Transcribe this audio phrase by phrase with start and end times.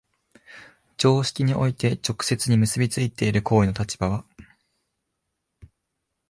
[0.97, 4.25] 常識において直接に結び付いている行為の立場は、